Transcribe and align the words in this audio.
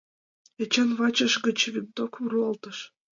Эчан 0.61 0.89
вачыж 0.99 1.33
гыч 1.45 1.59
винтовкым 1.73 2.25
руалтыш. 2.31 2.77